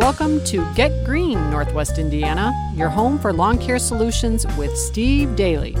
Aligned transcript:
Welcome 0.00 0.42
to 0.44 0.66
Get 0.72 1.04
Green, 1.04 1.50
Northwest 1.50 1.98
Indiana, 1.98 2.54
your 2.74 2.88
home 2.88 3.18
for 3.18 3.34
lawn 3.34 3.58
care 3.58 3.78
solutions 3.78 4.46
with 4.56 4.74
Steve 4.74 5.36
Daly. 5.36 5.76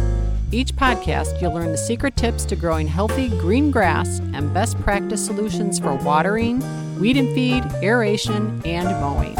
Each 0.52 0.76
podcast, 0.76 1.40
you'll 1.40 1.54
learn 1.54 1.72
the 1.72 1.78
secret 1.78 2.18
tips 2.18 2.44
to 2.44 2.54
growing 2.54 2.86
healthy 2.86 3.30
green 3.30 3.70
grass 3.70 4.18
and 4.34 4.52
best 4.52 4.78
practice 4.82 5.24
solutions 5.24 5.78
for 5.78 5.94
watering, 5.94 6.62
weed 7.00 7.16
and 7.16 7.34
feed, 7.34 7.64
aeration, 7.82 8.60
and 8.66 8.88
mowing. 9.00 9.38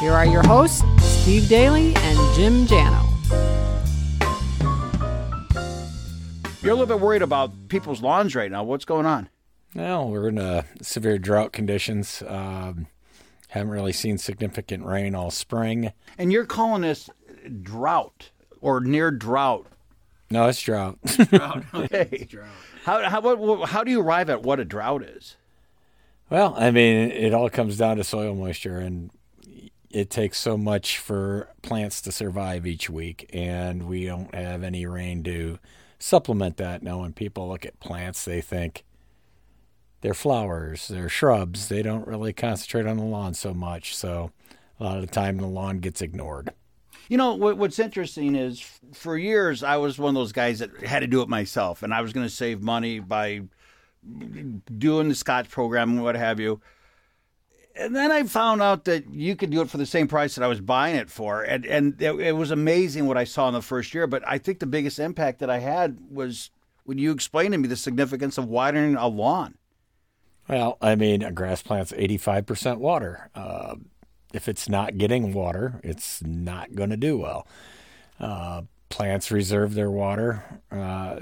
Here 0.00 0.12
are 0.12 0.26
your 0.26 0.42
hosts, 0.42 0.82
Steve 1.00 1.48
Daly 1.48 1.94
and 1.94 2.34
Jim 2.34 2.66
Jano. 2.66 3.04
You're 6.60 6.72
a 6.72 6.76
little 6.76 6.86
bit 6.86 6.98
worried 6.98 7.22
about 7.22 7.52
people's 7.68 8.02
lawns 8.02 8.34
right 8.34 8.50
now. 8.50 8.64
What's 8.64 8.84
going 8.84 9.06
on? 9.06 9.28
Well, 9.76 10.08
we're 10.08 10.28
in 10.28 10.40
uh, 10.40 10.62
severe 10.82 11.18
drought 11.18 11.52
conditions. 11.52 12.20
Um, 12.26 12.88
haven't 13.48 13.70
really 13.70 13.92
seen 13.92 14.18
significant 14.18 14.84
rain 14.84 15.14
all 15.14 15.30
spring. 15.30 15.92
And 16.16 16.32
you're 16.32 16.46
calling 16.46 16.82
this 16.82 17.10
drought 17.62 18.30
or 18.60 18.80
near 18.80 19.10
drought. 19.10 19.66
No, 20.30 20.46
it's 20.48 20.60
drought. 20.60 20.98
Drought. 21.02 21.64
Okay. 21.74 22.28
How, 22.84 23.02
how, 23.08 23.20
what, 23.36 23.68
how 23.70 23.84
do 23.84 23.90
you 23.90 24.00
arrive 24.00 24.30
at 24.30 24.42
what 24.42 24.60
a 24.60 24.64
drought 24.64 25.02
is? 25.02 25.36
well, 26.30 26.54
I 26.58 26.70
mean, 26.70 27.10
it 27.10 27.32
all 27.32 27.48
comes 27.48 27.78
down 27.78 27.96
to 27.96 28.04
soil 28.04 28.34
moisture, 28.34 28.78
and 28.78 29.10
it 29.90 30.10
takes 30.10 30.38
so 30.38 30.58
much 30.58 30.98
for 30.98 31.48
plants 31.62 32.02
to 32.02 32.12
survive 32.12 32.66
each 32.66 32.90
week, 32.90 33.28
and 33.32 33.84
we 33.88 34.04
don't 34.04 34.34
have 34.34 34.62
any 34.62 34.84
rain 34.84 35.22
to 35.24 35.58
supplement 35.98 36.58
that. 36.58 36.82
Now, 36.82 37.00
when 37.00 37.12
people 37.14 37.48
look 37.48 37.64
at 37.64 37.80
plants, 37.80 38.24
they 38.24 38.40
think 38.42 38.84
they're 40.00 40.14
flowers, 40.14 40.88
they're 40.88 41.08
shrubs. 41.08 41.68
They 41.68 41.82
don't 41.82 42.06
really 42.06 42.32
concentrate 42.32 42.86
on 42.86 42.96
the 42.96 43.04
lawn 43.04 43.34
so 43.34 43.52
much. 43.52 43.96
So, 43.96 44.30
a 44.78 44.84
lot 44.84 44.96
of 44.96 45.00
the 45.02 45.12
time, 45.12 45.38
the 45.38 45.46
lawn 45.46 45.80
gets 45.80 46.00
ignored. 46.00 46.52
You 47.08 47.16
know, 47.16 47.34
what, 47.34 47.56
what's 47.56 47.78
interesting 47.78 48.36
is 48.36 48.60
for 48.92 49.16
years, 49.16 49.62
I 49.62 49.78
was 49.78 49.98
one 49.98 50.10
of 50.10 50.14
those 50.14 50.32
guys 50.32 50.58
that 50.60 50.82
had 50.82 51.00
to 51.00 51.06
do 51.06 51.22
it 51.22 51.28
myself, 51.28 51.82
and 51.82 51.92
I 51.92 52.02
was 52.02 52.12
going 52.12 52.26
to 52.26 52.32
save 52.32 52.60
money 52.60 53.00
by 53.00 53.42
doing 54.78 55.08
the 55.08 55.14
Scotts 55.14 55.48
program 55.48 55.90
and 55.90 56.02
what 56.02 56.16
have 56.16 56.38
you. 56.38 56.60
And 57.74 57.94
then 57.94 58.10
I 58.10 58.24
found 58.24 58.60
out 58.60 58.84
that 58.84 59.08
you 59.08 59.36
could 59.36 59.50
do 59.50 59.60
it 59.60 59.70
for 59.70 59.78
the 59.78 59.86
same 59.86 60.08
price 60.08 60.34
that 60.34 60.44
I 60.44 60.48
was 60.48 60.60
buying 60.60 60.96
it 60.96 61.10
for. 61.10 61.42
And, 61.42 61.64
and 61.64 62.00
it, 62.02 62.12
it 62.14 62.32
was 62.32 62.50
amazing 62.50 63.06
what 63.06 63.16
I 63.16 63.24
saw 63.24 63.46
in 63.48 63.54
the 63.54 63.62
first 63.62 63.94
year. 63.94 64.08
But 64.08 64.26
I 64.26 64.38
think 64.38 64.58
the 64.58 64.66
biggest 64.66 64.98
impact 64.98 65.38
that 65.38 65.50
I 65.50 65.60
had 65.60 65.98
was 66.10 66.50
when 66.84 66.98
you 66.98 67.12
explained 67.12 67.52
to 67.52 67.58
me 67.58 67.68
the 67.68 67.76
significance 67.76 68.36
of 68.36 68.46
widening 68.46 68.96
a 68.96 69.06
lawn. 69.06 69.54
Well, 70.48 70.78
I 70.80 70.94
mean, 70.94 71.22
a 71.22 71.30
grass 71.30 71.62
plant's 71.62 71.92
85% 71.92 72.78
water. 72.78 73.30
Uh, 73.34 73.76
if 74.32 74.48
it's 74.48 74.68
not 74.68 74.98
getting 74.98 75.32
water, 75.32 75.80
it's 75.84 76.22
not 76.22 76.74
going 76.74 76.90
to 76.90 76.96
do 76.96 77.18
well. 77.18 77.46
Uh, 78.18 78.62
plants 78.88 79.30
reserve 79.30 79.74
their 79.74 79.90
water 79.90 80.44
uh, 80.70 81.20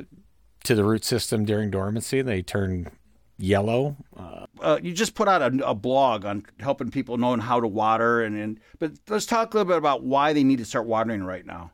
to 0.65 0.75
the 0.75 0.85
root 0.85 1.05
system 1.05 1.45
during 1.45 1.71
dormancy. 1.71 2.23
They 2.23 2.43
turn 2.43 2.91
yellow. 3.39 3.97
Uh, 4.17 4.47
Uh, 4.61 4.79
you 4.83 4.93
just 4.93 5.15
put 5.15 5.29
out 5.29 5.43
a, 5.43 5.69
a 5.69 5.75
blog 5.75 6.25
on 6.25 6.45
helping 6.61 6.91
people 6.91 7.19
knowing 7.19 7.41
how 7.41 7.61
to 7.61 7.69
water. 7.69 8.23
And, 8.23 8.37
and 8.39 8.61
But 8.79 8.93
let's 9.09 9.27
talk 9.27 9.53
a 9.53 9.57
little 9.59 9.69
bit 9.69 9.77
about 9.77 10.03
why 10.03 10.33
they 10.33 10.45
need 10.45 10.59
to 10.59 10.65
start 10.65 10.87
watering 10.87 11.23
right 11.23 11.45
now. 11.45 11.73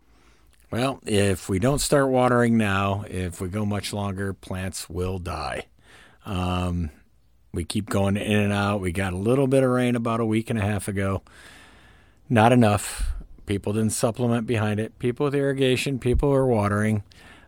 well, 0.71 1.01
if 1.07 1.49
we 1.49 1.59
don't 1.59 1.81
start 1.81 2.09
watering 2.09 2.57
now, 2.57 3.05
if 3.09 3.41
we 3.41 3.49
go 3.49 3.65
much 3.65 3.93
longer, 3.93 4.33
plants 4.33 4.89
will 4.91 5.19
die. 5.19 5.67
Um, 6.27 6.91
we 7.53 7.65
keep 7.65 7.91
going 7.91 8.17
in 8.17 8.39
and 8.39 8.53
out. 8.53 8.81
We 8.81 8.93
got 8.93 9.13
a 9.13 9.17
little 9.17 9.47
bit 9.47 9.63
of 9.63 9.71
rain 9.71 9.95
about 9.95 10.21
a 10.21 10.25
week 10.25 10.49
and 10.49 10.59
a 10.59 10.63
half 10.63 10.89
ago. 10.89 11.23
Not 12.29 12.53
enough. 12.53 13.13
People 13.45 13.75
didn't 13.75 13.93
supplement 13.93 14.47
behind 14.47 14.81
it. 14.81 14.99
People 14.99 15.25
with 15.25 15.35
irrigation, 15.35 15.99
people 15.99 16.31
who 16.31 16.35
are 16.35 16.47
watering, 16.47 17.03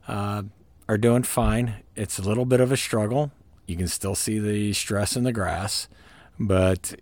uh, 0.06 0.42
are 0.88 0.98
doing 0.98 1.22
fine. 1.22 1.76
It's 1.96 2.18
a 2.18 2.22
little 2.22 2.44
bit 2.44 2.60
of 2.60 2.70
a 2.70 2.76
struggle. 2.76 3.32
You 3.66 3.76
can 3.76 3.88
still 3.88 4.14
see 4.14 4.38
the 4.38 4.74
stress 4.74 5.16
in 5.16 5.24
the 5.24 5.32
grass, 5.32 5.88
but 6.38 6.94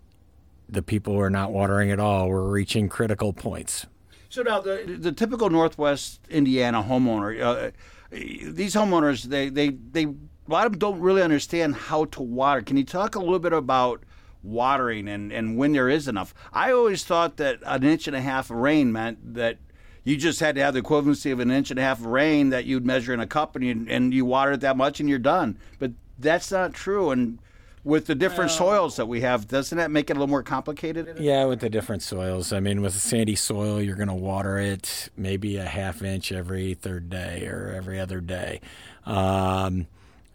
the 0.69 0.81
people 0.81 1.13
who 1.13 1.19
are 1.19 1.29
not 1.29 1.51
watering 1.51 1.91
at 1.91 1.99
all, 1.99 2.29
we're 2.29 2.49
reaching 2.49 2.87
critical 2.87 3.33
points. 3.33 3.85
So 4.29 4.41
now 4.41 4.61
the 4.61 4.97
the 4.99 5.11
typical 5.11 5.49
Northwest 5.49 6.21
Indiana 6.29 6.81
homeowner, 6.81 7.39
uh, 7.41 7.71
these 8.09 8.73
homeowners, 8.73 9.23
they 9.23 9.49
they 9.49 9.69
they 9.69 10.07
a 10.47 10.51
lot 10.51 10.65
of 10.65 10.73
them 10.73 10.79
don't 10.79 10.99
really 10.99 11.21
understand 11.21 11.75
how 11.75 12.05
to 12.05 12.21
water. 12.21 12.61
Can 12.61 12.77
you 12.77 12.83
talk 12.83 13.15
a 13.15 13.19
little 13.19 13.39
bit 13.39 13.53
about 13.53 14.03
watering 14.41 15.07
and 15.07 15.31
and 15.31 15.57
when 15.57 15.73
there 15.73 15.89
is 15.89 16.07
enough? 16.07 16.33
I 16.51 16.71
always 16.71 17.03
thought 17.03 17.37
that 17.37 17.59
an 17.65 17.83
inch 17.83 18.07
and 18.07 18.15
a 18.15 18.21
half 18.21 18.49
of 18.49 18.57
rain 18.57 18.91
meant 18.91 19.35
that 19.35 19.57
you 20.03 20.17
just 20.17 20.39
had 20.41 20.55
to 20.55 20.61
have 20.61 20.73
the 20.73 20.81
equivalency 20.81 21.31
of 21.31 21.39
an 21.39 21.49
inch 21.49 21.71
and 21.71 21.79
a 21.79 21.83
half 21.83 21.99
of 21.99 22.07
rain 22.07 22.49
that 22.49 22.65
you'd 22.65 22.85
measure 22.85 23.13
in 23.13 23.19
a 23.19 23.27
cup 23.27 23.55
and 23.55 23.63
you 23.63 23.85
and 23.89 24.13
you 24.13 24.25
water 24.25 24.53
it 24.53 24.61
that 24.61 24.75
much 24.75 24.99
and 24.99 25.09
you're 25.09 25.19
done. 25.19 25.57
But 25.79 25.91
that's 26.19 26.51
not 26.51 26.73
true. 26.73 27.11
And 27.11 27.39
with 27.85 28.05
the 28.05 28.15
different 28.15 28.51
soils 28.51 28.95
that 28.95 29.07
we 29.07 29.21
have, 29.21 29.47
doesn't 29.47 29.77
that 29.77 29.91
make 29.91 30.09
it 30.09 30.13
a 30.13 30.19
little 30.19 30.27
more 30.27 30.43
complicated? 30.43 31.17
Yeah, 31.19 31.45
with 31.45 31.59
the 31.59 31.69
different 31.69 32.01
soils. 32.01 32.53
I 32.53 32.59
mean, 32.61 32.81
with 32.81 32.95
a 32.95 32.99
sandy 32.99 33.35
soil, 33.35 33.81
you're 33.81 33.97
going 33.97 34.07
to 34.07 34.13
water 34.13 34.57
it 34.57 35.09
maybe 35.17 35.57
a 35.57 35.65
half 35.65 36.01
inch 36.01 36.31
every 36.31 36.75
third 36.75 37.09
day 37.09 37.45
or 37.47 37.73
every 37.75 37.99
other 37.99 38.21
day. 38.21 38.61
Um, 39.05 39.87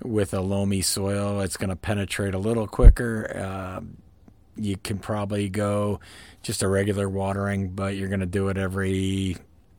with 0.03 0.33
a 0.33 0.41
loamy 0.41 0.83
soil, 0.83 1.41
it's 1.41 1.57
going 1.57 1.71
to 1.71 1.77
penetrate 1.77 2.35
a 2.35 2.39
little 2.39 2.67
quicker. 2.67 3.37
Um 3.39 3.99
you 4.59 4.77
can 4.77 4.99
probably 4.99 5.49
go 5.49 6.01
just 6.43 6.63
a 6.63 6.69
regular 6.69 7.09
watering, 7.09 7.71
but 7.71 7.97
you're 7.97 8.09
going 8.09 8.21
to 8.21 8.27
do 8.27 8.49
it 8.49 8.59
every, 8.59 9.37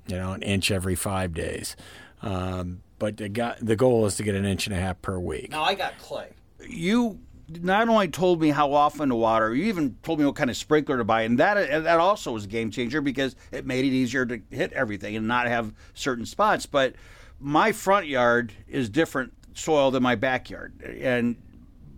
you 0.08 0.16
know, 0.16 0.34
an 0.34 0.42
inch 0.42 0.72
every 0.72 0.96
five 0.96 1.34
days. 1.34 1.76
Um, 2.22 2.82
but 2.98 3.18
the, 3.18 3.30
go- 3.30 3.56
the 3.62 3.76
goal 3.76 4.06
is 4.06 4.16
to 4.16 4.24
get 4.24 4.36
an 4.36 4.46
inch 4.46 4.68
and 4.68 4.76
a 4.76 4.80
half 4.80 5.02
per 5.02 5.20
week. 5.20 5.52
Now 5.52 5.64
I 5.64 5.76
got 5.76 5.98
clay. 6.00 6.30
You 6.68 7.20
not 7.62 7.88
only 7.90 8.10
told 8.10 8.42
me 8.42 8.50
how 8.50 8.74
often 8.74 9.10
to 9.10 9.16
water, 9.16 9.56
you 9.56 9.66
even 9.66 9.98
told 10.04 10.20
me 10.20 10.26
what 10.26 10.36
kind 10.36 10.50
of 10.50 10.58
sprinkler 10.58 10.98
to 10.98 11.04
buy, 11.04 11.24
and 11.24 11.40
that 11.40 11.84
that 11.84 12.00
also 12.00 12.32
was 12.32 12.44
a 12.44 12.48
game 12.48 12.70
changer 12.70 13.02
because 13.02 13.36
it 13.52 13.66
made 13.66 13.86
it 13.86 13.92
easier 13.92 14.26
to 14.26 14.42
hit 14.52 14.72
everything 14.74 15.16
and 15.16 15.28
not 15.28 15.48
have 15.48 15.74
certain 15.94 16.26
spots. 16.26 16.66
But 16.66 16.96
my 17.40 17.72
front 17.72 18.08
yard 18.08 18.54
is 18.68 18.90
different 18.90 19.34
soil 19.54 19.96
in 19.96 20.04
my 20.04 20.16
backyard, 20.16 20.74
and 21.02 21.36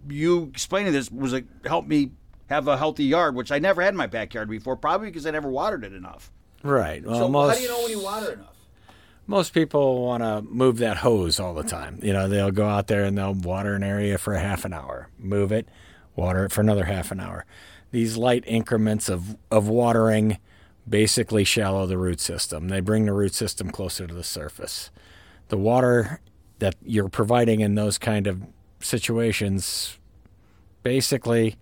you 0.09 0.43
explaining 0.53 0.93
this 0.93 1.11
was 1.11 1.33
a, 1.33 1.43
helped 1.65 1.87
me 1.87 2.11
have 2.49 2.67
a 2.67 2.77
healthy 2.77 3.05
yard, 3.05 3.35
which 3.35 3.51
I 3.51 3.59
never 3.59 3.81
had 3.81 3.93
in 3.93 3.97
my 3.97 4.07
backyard 4.07 4.49
before, 4.49 4.75
probably 4.75 5.07
because 5.07 5.25
I 5.25 5.31
never 5.31 5.49
watered 5.49 5.83
it 5.83 5.93
enough. 5.93 6.31
Right. 6.63 7.03
Well, 7.03 7.17
So 7.17 7.27
most, 7.29 7.49
how 7.49 7.55
do 7.55 7.61
you 7.61 7.69
know 7.69 7.81
when 7.81 7.91
you 7.91 8.03
water 8.03 8.33
enough? 8.33 8.47
most 9.27 9.53
people 9.53 10.03
want 10.03 10.21
to 10.21 10.41
move 10.41 10.77
that 10.79 10.97
hose 10.97 11.39
all 11.39 11.53
the 11.53 11.63
time. 11.63 11.99
You 12.03 12.11
know, 12.11 12.27
they'll 12.27 12.51
go 12.51 12.67
out 12.67 12.87
there 12.87 13.05
and 13.05 13.17
they'll 13.17 13.33
water 13.33 13.73
an 13.75 13.83
area 13.83 14.17
for 14.17 14.33
a 14.33 14.39
half 14.39 14.65
an 14.65 14.73
hour, 14.73 15.07
move 15.17 15.51
it, 15.53 15.69
water 16.15 16.45
it 16.45 16.51
for 16.51 16.59
another 16.61 16.85
half 16.85 17.11
an 17.11 17.19
hour. 17.21 17.45
These 17.91 18.17
light 18.17 18.43
increments 18.45 19.07
of, 19.07 19.37
of 19.49 19.67
watering 19.69 20.37
basically 20.87 21.43
shallow 21.45 21.85
the 21.85 21.97
root 21.97 22.19
system. 22.19 22.67
They 22.67 22.81
bring 22.81 23.05
the 23.05 23.13
root 23.13 23.33
system 23.33 23.69
closer 23.69 24.05
to 24.07 24.13
the 24.13 24.23
surface. 24.23 24.91
The 25.47 25.57
water 25.57 26.19
that 26.61 26.75
you're 26.83 27.09
providing 27.09 27.59
in 27.59 27.75
those 27.75 27.97
kind 27.97 28.27
of 28.27 28.41
situations 28.79 29.97
basically 30.83 31.57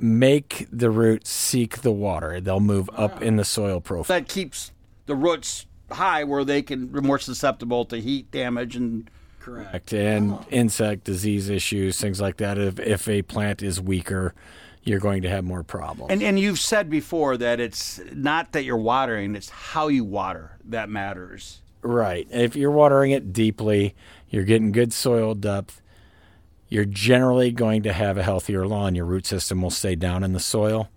make 0.00 0.66
the 0.72 0.90
roots 0.90 1.28
seek 1.30 1.82
the 1.82 1.92
water. 1.92 2.40
They'll 2.40 2.60
move 2.60 2.88
up 2.94 3.20
in 3.20 3.36
the 3.36 3.44
soil 3.44 3.80
profile. 3.80 4.18
That 4.18 4.28
keeps 4.28 4.72
the 5.06 5.14
roots 5.14 5.66
high 5.90 6.24
where 6.24 6.44
they 6.44 6.62
can 6.62 6.86
be 6.86 7.00
more 7.00 7.18
susceptible 7.18 7.84
to 7.86 7.98
heat 8.00 8.30
damage 8.30 8.76
and 8.76 9.10
Correct. 9.40 9.92
And 9.92 10.38
insect 10.50 11.02
disease 11.02 11.48
issues, 11.48 12.00
things 12.00 12.20
like 12.20 12.36
that. 12.36 12.58
If, 12.58 12.78
if 12.78 13.08
a 13.08 13.22
plant 13.22 13.60
is 13.60 13.80
weaker, 13.80 14.34
you're 14.84 15.00
going 15.00 15.22
to 15.22 15.28
have 15.28 15.42
more 15.42 15.64
problems. 15.64 16.12
And 16.12 16.22
and 16.22 16.38
you've 16.38 16.60
said 16.60 16.88
before 16.88 17.36
that 17.38 17.58
it's 17.58 18.00
not 18.12 18.52
that 18.52 18.62
you're 18.62 18.76
watering, 18.76 19.34
it's 19.34 19.48
how 19.48 19.88
you 19.88 20.04
water 20.04 20.58
that 20.66 20.88
matters. 20.88 21.61
Right. 21.82 22.26
If 22.30 22.56
you're 22.56 22.70
watering 22.70 23.10
it 23.10 23.32
deeply, 23.32 23.94
you're 24.28 24.44
getting 24.44 24.72
good 24.72 24.92
soil 24.92 25.34
depth, 25.34 25.82
you're 26.68 26.84
generally 26.84 27.52
going 27.52 27.82
to 27.82 27.92
have 27.92 28.16
a 28.16 28.22
healthier 28.22 28.66
lawn. 28.66 28.94
Your 28.94 29.04
root 29.04 29.26
system 29.26 29.60
will 29.60 29.70
stay 29.70 29.94
down 29.94 30.24
in 30.24 30.32
the 30.32 30.40
soil. 30.40 30.88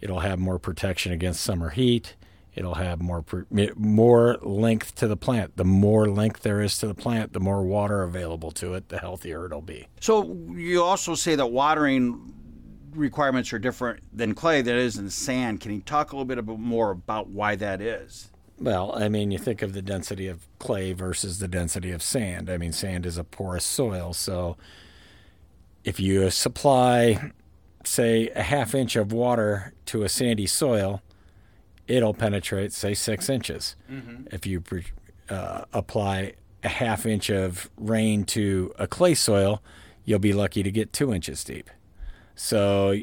It'll 0.00 0.20
have 0.20 0.38
more 0.38 0.58
protection 0.58 1.12
against 1.12 1.42
summer 1.42 1.70
heat. 1.70 2.14
It'll 2.54 2.74
have 2.74 3.02
more 3.02 3.24
more 3.74 4.38
length 4.42 4.94
to 4.96 5.08
the 5.08 5.16
plant. 5.16 5.56
The 5.56 5.64
more 5.64 6.08
length 6.08 6.42
there 6.42 6.60
is 6.60 6.78
to 6.78 6.86
the 6.86 6.94
plant, 6.94 7.32
the 7.32 7.40
more 7.40 7.64
water 7.64 8.02
available 8.02 8.52
to 8.52 8.74
it, 8.74 8.90
the 8.90 8.98
healthier 8.98 9.46
it'll 9.46 9.60
be. 9.60 9.88
So 10.00 10.36
you 10.50 10.82
also 10.82 11.16
say 11.16 11.34
that 11.34 11.46
watering 11.46 12.32
requirements 12.92 13.52
are 13.52 13.58
different 13.58 14.04
than 14.16 14.34
clay 14.34 14.62
that 14.62 14.74
is 14.76 14.98
in 14.98 15.10
sand. 15.10 15.60
Can 15.60 15.72
you 15.74 15.80
talk 15.80 16.12
a 16.12 16.16
little 16.16 16.32
bit 16.32 16.44
more 16.46 16.92
about 16.92 17.28
why 17.28 17.56
that 17.56 17.80
is? 17.80 18.30
Well, 18.58 18.92
I 18.94 19.08
mean, 19.08 19.30
you 19.30 19.38
think 19.38 19.62
of 19.62 19.72
the 19.72 19.82
density 19.82 20.28
of 20.28 20.46
clay 20.58 20.92
versus 20.92 21.38
the 21.38 21.48
density 21.48 21.90
of 21.90 22.02
sand. 22.02 22.48
I 22.48 22.56
mean, 22.56 22.72
sand 22.72 23.04
is 23.04 23.18
a 23.18 23.24
porous 23.24 23.64
soil, 23.64 24.12
so 24.12 24.56
if 25.82 25.98
you 26.00 26.30
supply 26.30 27.32
say, 27.86 28.28
a 28.30 28.42
half 28.42 28.74
inch 28.74 28.96
of 28.96 29.12
water 29.12 29.72
to 29.86 30.02
a 30.02 30.08
sandy 30.08 30.46
soil, 30.46 31.02
it'll 31.86 32.14
penetrate, 32.14 32.72
say, 32.72 32.94
six 32.94 33.28
inches. 33.28 33.76
If 34.32 34.46
you 34.46 34.62
uh, 35.28 35.64
apply 35.72 36.34
a 36.62 36.68
half 36.68 37.06
inch 37.06 37.30
of 37.30 37.70
rain 37.76 38.24
to 38.24 38.72
a 38.78 38.86
clay 38.86 39.14
soil, 39.14 39.62
you'll 40.04 40.18
be 40.18 40.32
lucky 40.32 40.62
to 40.62 40.70
get 40.70 40.92
two 40.92 41.12
inches 41.12 41.44
deep. 41.44 41.70
So 42.34 42.96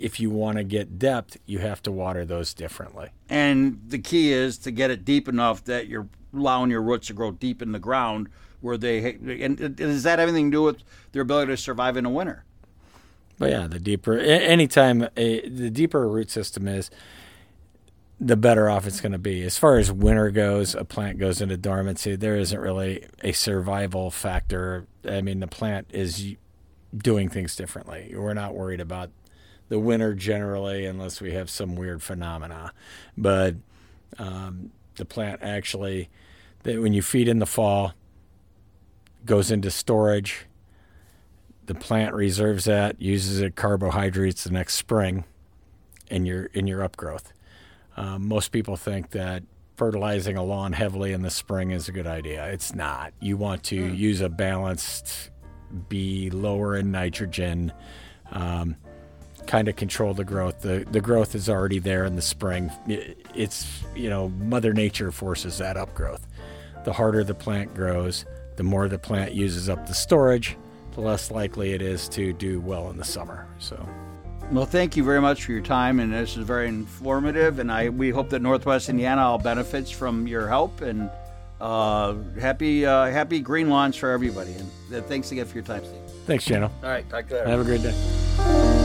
if 0.00 0.18
you 0.18 0.30
want 0.30 0.56
to 0.56 0.64
get 0.64 0.98
depth, 0.98 1.36
you 1.46 1.58
have 1.58 1.82
to 1.82 1.92
water 1.92 2.24
those 2.24 2.54
differently. 2.54 3.10
And 3.28 3.80
the 3.86 3.98
key 3.98 4.32
is 4.32 4.58
to 4.58 4.70
get 4.70 4.90
it 4.90 5.04
deep 5.04 5.28
enough 5.28 5.64
that 5.64 5.86
you're 5.86 6.08
allowing 6.34 6.70
your 6.70 6.82
roots 6.82 7.08
to 7.08 7.12
grow 7.12 7.30
deep 7.30 7.60
in 7.60 7.72
the 7.72 7.78
ground 7.78 8.28
where 8.60 8.76
they 8.76 9.14
and 9.14 9.76
does 9.76 10.02
that 10.02 10.18
have 10.18 10.28
anything 10.28 10.50
to 10.50 10.56
do 10.56 10.62
with 10.62 10.82
their 11.12 11.22
ability 11.22 11.52
to 11.52 11.56
survive 11.56 11.96
in 11.96 12.04
the 12.04 12.10
winter? 12.10 12.44
But 13.38 13.50
yeah, 13.50 13.66
the 13.66 13.78
deeper 13.78 14.18
anytime 14.18 15.08
a, 15.16 15.48
the 15.48 15.70
deeper 15.70 16.04
a 16.04 16.06
root 16.06 16.30
system 16.30 16.68
is, 16.68 16.90
the 18.20 18.36
better 18.36 18.68
off 18.68 18.86
it's 18.86 19.00
going 19.00 19.12
to 19.12 19.18
be. 19.18 19.42
As 19.42 19.58
far 19.58 19.78
as 19.78 19.90
winter 19.90 20.30
goes, 20.30 20.74
a 20.74 20.84
plant 20.84 21.18
goes 21.18 21.40
into 21.40 21.56
dormancy. 21.56 22.16
There 22.16 22.36
isn't 22.36 22.60
really 22.60 23.06
a 23.24 23.32
survival 23.32 24.10
factor. 24.10 24.86
I 25.08 25.22
mean, 25.22 25.40
the 25.40 25.46
plant 25.46 25.86
is 25.90 26.34
doing 26.94 27.30
things 27.30 27.56
differently. 27.56 28.12
We're 28.14 28.34
not 28.34 28.54
worried 28.54 28.80
about 28.80 29.10
the 29.70 29.78
winter 29.78 30.12
generally, 30.14 30.84
unless 30.84 31.22
we 31.22 31.32
have 31.32 31.48
some 31.48 31.76
weird 31.76 32.02
phenomena. 32.02 32.72
But 33.16 33.54
um, 34.18 34.72
the 34.96 35.06
plant 35.06 35.40
actually, 35.42 36.10
that 36.64 36.82
when 36.82 36.92
you 36.92 37.00
feed 37.00 37.28
in 37.28 37.38
the 37.38 37.46
fall, 37.46 37.94
goes 39.24 39.50
into 39.50 39.70
storage. 39.70 40.46
The 41.64 41.74
plant 41.74 42.14
reserves 42.14 42.64
that, 42.64 43.00
uses 43.00 43.40
it 43.40 43.56
carbohydrates 43.56 44.44
the 44.44 44.50
next 44.50 44.74
spring, 44.74 45.24
in 46.10 46.26
your 46.26 46.46
in 46.46 46.66
your 46.66 46.86
upgrowth. 46.86 47.32
Um, 47.96 48.28
most 48.28 48.50
people 48.50 48.76
think 48.76 49.10
that 49.10 49.44
fertilizing 49.76 50.36
a 50.36 50.42
lawn 50.42 50.72
heavily 50.72 51.12
in 51.12 51.22
the 51.22 51.30
spring 51.30 51.70
is 51.70 51.88
a 51.88 51.92
good 51.92 52.06
idea. 52.06 52.46
It's 52.46 52.74
not. 52.74 53.14
You 53.20 53.36
want 53.36 53.62
to 53.64 53.76
mm. 53.76 53.96
use 53.96 54.20
a 54.20 54.28
balanced, 54.28 55.30
be 55.88 56.28
lower 56.28 56.76
in 56.76 56.90
nitrogen, 56.90 57.72
um, 58.30 58.76
kind 59.50 59.66
of 59.66 59.74
control 59.74 60.14
the 60.14 60.24
growth. 60.24 60.60
The 60.60 60.86
the 60.90 61.00
growth 61.00 61.34
is 61.34 61.48
already 61.48 61.80
there 61.80 62.04
in 62.04 62.14
the 62.14 62.22
spring. 62.22 62.70
It's 63.34 63.82
you 63.96 64.08
know 64.08 64.28
Mother 64.28 64.72
Nature 64.72 65.10
forces 65.10 65.58
that 65.58 65.76
upgrowth. 65.76 66.20
The 66.84 66.92
harder 66.92 67.24
the 67.24 67.34
plant 67.34 67.74
grows, 67.74 68.24
the 68.56 68.62
more 68.62 68.88
the 68.88 68.98
plant 68.98 69.32
uses 69.32 69.68
up 69.68 69.88
the 69.88 69.94
storage, 69.94 70.56
the 70.92 71.00
less 71.00 71.32
likely 71.32 71.72
it 71.72 71.82
is 71.82 72.08
to 72.10 72.32
do 72.32 72.60
well 72.60 72.90
in 72.90 72.96
the 72.96 73.04
summer. 73.04 73.46
So. 73.58 73.76
Well, 74.52 74.66
thank 74.66 74.96
you 74.96 75.04
very 75.04 75.20
much 75.20 75.44
for 75.44 75.52
your 75.52 75.62
time, 75.62 76.00
and 76.00 76.12
this 76.12 76.36
is 76.36 76.44
very 76.44 76.66
informative. 76.68 77.58
And 77.58 77.72
I 77.72 77.88
we 77.88 78.10
hope 78.10 78.30
that 78.30 78.42
Northwest 78.42 78.88
Indiana 78.88 79.22
all 79.22 79.38
benefits 79.38 79.90
from 79.90 80.28
your 80.28 80.46
help. 80.46 80.80
And 80.80 81.10
uh, 81.60 82.14
happy 82.40 82.86
uh, 82.86 83.06
happy 83.06 83.40
green 83.40 83.68
lawns 83.68 83.96
for 83.96 84.10
everybody. 84.10 84.52
And 84.52 84.94
uh, 84.94 85.02
thanks 85.02 85.32
again 85.32 85.46
for 85.46 85.54
your 85.54 85.64
time, 85.64 85.84
Steve. 85.84 86.00
Thanks, 86.26 86.44
Jano. 86.44 86.70
All 86.84 86.88
right, 86.88 87.08
talk 87.10 87.26
to 87.26 87.34
you 87.34 87.40
later. 87.40 87.50
Have 87.50 87.60
a 87.60 87.64
great 87.64 87.82
day. 87.82 88.79